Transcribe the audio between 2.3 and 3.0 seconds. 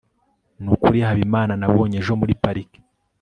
parike